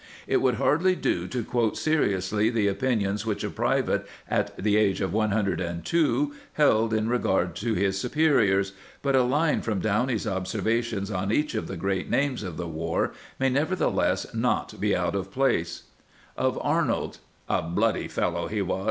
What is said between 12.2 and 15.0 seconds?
of the war may, nevertheless, not be